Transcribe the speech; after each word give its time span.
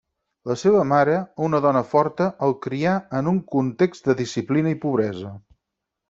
La 0.51 0.55
seva 0.59 0.79
mare, 0.91 1.17
una 1.47 1.59
dona 1.65 1.83
forta, 1.91 2.29
el 2.47 2.55
crià 2.63 2.93
en 3.19 3.29
un 3.35 3.37
context 3.57 4.09
de 4.11 4.15
disciplina 4.23 4.73
i 4.77 4.79
pobresa. 4.87 5.31